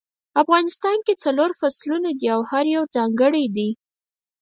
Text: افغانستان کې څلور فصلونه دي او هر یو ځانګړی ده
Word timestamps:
افغانستان 0.41 0.97
کې 1.05 1.13
څلور 1.23 1.51
فصلونه 1.59 2.09
دي 2.19 2.27
او 2.35 2.41
هر 2.51 2.65
یو 2.75 2.83
ځانګړی 2.95 3.45
ده 3.55 3.69